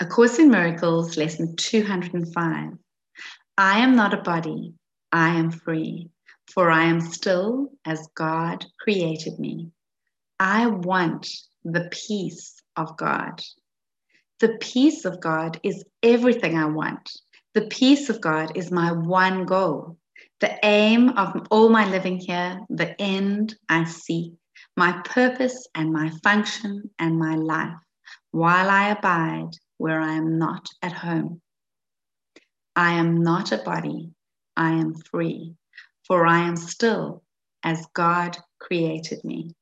A 0.00 0.06
Course 0.06 0.40
in 0.40 0.50
Miracles, 0.50 1.16
Lesson 1.16 1.54
205. 1.54 2.72
I 3.56 3.78
am 3.78 3.94
not 3.94 4.12
a 4.12 4.22
body, 4.22 4.74
I 5.12 5.28
am 5.36 5.52
free, 5.52 6.10
for 6.52 6.68
I 6.68 6.86
am 6.86 7.00
still 7.00 7.68
as 7.84 8.08
God 8.16 8.66
created 8.80 9.38
me. 9.38 9.70
I 10.40 10.66
want 10.66 11.28
the 11.64 11.88
peace 11.92 12.60
of 12.76 12.96
God. 12.96 13.40
The 14.40 14.58
peace 14.60 15.04
of 15.04 15.20
God 15.20 15.60
is 15.62 15.84
everything 16.02 16.58
I 16.58 16.64
want. 16.64 17.12
The 17.54 17.68
peace 17.68 18.10
of 18.10 18.20
God 18.20 18.56
is 18.56 18.72
my 18.72 18.90
one 18.90 19.44
goal. 19.44 19.96
The 20.40 20.58
aim 20.64 21.10
of 21.10 21.46
all 21.52 21.68
my 21.68 21.88
living 21.88 22.18
here, 22.18 22.60
the 22.68 23.00
end 23.00 23.54
I 23.68 23.84
seek, 23.84 24.32
my 24.76 25.00
purpose 25.04 25.68
and 25.76 25.92
my 25.92 26.10
function 26.24 26.90
and 26.98 27.16
my 27.16 27.36
life, 27.36 27.78
while 28.32 28.68
I 28.68 28.88
abide 28.88 29.56
where 29.84 30.00
I 30.00 30.14
am 30.14 30.38
not 30.38 30.70
at 30.80 30.92
home. 30.92 31.42
I 32.74 32.92
am 32.92 33.22
not 33.22 33.52
a 33.52 33.58
body, 33.58 34.14
I 34.56 34.70
am 34.70 34.94
free, 34.94 35.56
for 36.06 36.26
I 36.26 36.38
am 36.48 36.56
still 36.56 37.22
as 37.62 37.84
God 37.92 38.38
created 38.58 39.22
me. 39.24 39.54